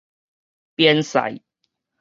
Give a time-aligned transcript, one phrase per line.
[0.75, 1.43] 邊塞